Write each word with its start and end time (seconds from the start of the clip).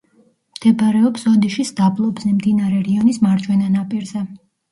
მდებარეობს 0.59 1.25
ოდიშის 1.31 1.71
დაბლობზე, 1.81 2.31
მდინარე 2.39 2.81
რიონის 2.87 3.23
მარჯვენა 3.27 3.69
ნაპირზე. 3.77 4.27